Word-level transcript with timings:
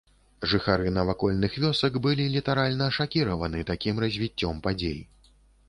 Жыхары 0.53 0.93
навакольных 0.95 1.57
вёсак 1.65 1.99
былі 2.07 2.25
літаральна 2.37 2.89
шакіраваны 2.97 3.59
такім 3.73 4.03
развіццём 4.07 4.55
падзей. 4.69 4.99